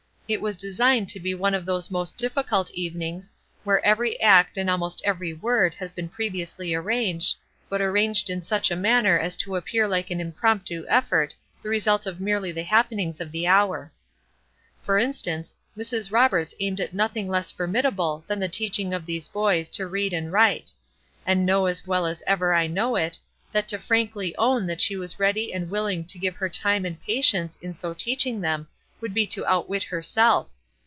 [0.33, 3.29] It was designed to be one of those most difficult evenings,
[3.65, 7.35] where every act and almost every word has been previously arranged,
[7.67, 12.05] but arranged in such a manner as to appear like an impromptu effort, the result
[12.05, 13.91] of merely the happenings of the hour.
[14.81, 16.13] For instance, Mrs.
[16.13, 20.31] Roberts aimed at nothing less formidable than the teaching of these boys to read and
[20.31, 20.73] write;
[21.25, 23.19] and know as well as ever I know it,
[23.51, 27.03] that to frankly own that she was ready and willing to give her time and
[27.03, 28.69] patience in so teaching them
[29.01, 30.47] would be to outwit herself.